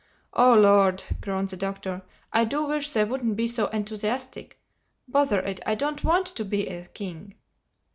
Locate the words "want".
6.03-6.25